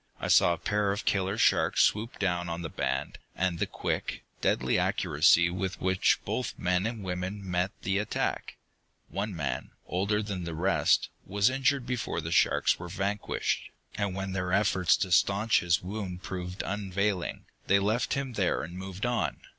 [0.19, 4.23] I saw a pair of killer sharks swoop down on the band, and the quick,
[4.41, 8.57] deadly accuracy with which both men and woman met the attack.
[9.09, 14.31] One man, older than the rest, was injured before the sharks were vanquished, and when
[14.31, 19.37] their efforts to staunch his wounds proved unavailing, they left him there and moved on.